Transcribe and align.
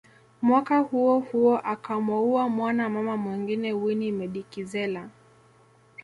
Mwaka 0.41 0.79
huo 0.79 1.19
huo 1.19 1.57
akamoua 1.57 2.49
mwana 2.49 2.89
mama 2.89 3.17
mwingine 3.17 3.73
Winnie 3.73 4.11
Medikizela 4.11 5.09